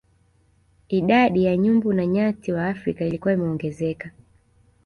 [0.89, 4.11] Idadi ya nyumbu na nyati wa Afrika ilikuwa imeongezeka